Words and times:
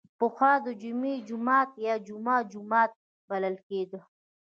پخوا 0.19 0.51
د 0.65 0.67
جمعې 0.81 1.15
جومات 1.27 1.69
یا 1.85 1.95
جمعه 2.07 2.37
جومات 2.51 2.91
بلل 3.29 3.55
کیده. 3.67 3.99